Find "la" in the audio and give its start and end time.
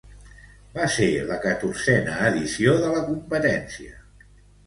1.31-1.35, 2.95-3.03